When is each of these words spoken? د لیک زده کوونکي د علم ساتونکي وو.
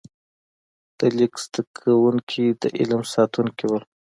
د 0.97 0.99
لیک 1.17 1.33
زده 1.45 1.61
کوونکي 1.77 2.43
د 2.61 2.63
علم 2.77 3.01
ساتونکي 3.13 3.65
وو. 3.67 3.79